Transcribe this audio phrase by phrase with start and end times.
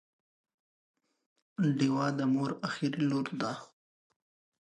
[1.77, 3.51] ډیوه د مور اخري لور ده